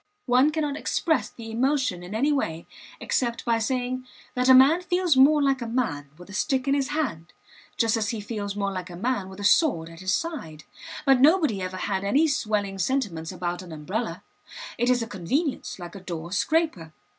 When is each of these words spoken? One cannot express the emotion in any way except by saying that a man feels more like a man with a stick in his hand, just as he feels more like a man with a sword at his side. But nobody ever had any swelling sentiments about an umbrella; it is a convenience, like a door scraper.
One 0.25 0.49
cannot 0.49 0.77
express 0.77 1.29
the 1.29 1.51
emotion 1.51 2.01
in 2.01 2.15
any 2.15 2.31
way 2.31 2.65
except 2.99 3.45
by 3.45 3.59
saying 3.59 4.07
that 4.33 4.49
a 4.49 4.53
man 4.55 4.81
feels 4.81 5.15
more 5.15 5.43
like 5.43 5.61
a 5.61 5.67
man 5.67 6.09
with 6.17 6.27
a 6.31 6.33
stick 6.33 6.67
in 6.67 6.73
his 6.73 6.87
hand, 6.87 7.33
just 7.77 7.95
as 7.95 8.09
he 8.09 8.19
feels 8.19 8.55
more 8.55 8.71
like 8.71 8.89
a 8.89 8.95
man 8.95 9.29
with 9.29 9.39
a 9.39 9.43
sword 9.43 9.89
at 9.89 9.99
his 9.99 10.11
side. 10.11 10.63
But 11.05 11.21
nobody 11.21 11.61
ever 11.61 11.77
had 11.77 12.03
any 12.03 12.27
swelling 12.27 12.79
sentiments 12.79 13.31
about 13.31 13.61
an 13.61 13.71
umbrella; 13.71 14.23
it 14.79 14.89
is 14.89 15.03
a 15.03 15.07
convenience, 15.07 15.77
like 15.77 15.93
a 15.93 15.99
door 15.99 16.31
scraper. 16.31 16.93